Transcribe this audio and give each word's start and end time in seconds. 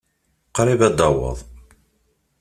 Qṛib 0.55 0.81
ad 0.87 0.95
taweḍ. 0.97 1.39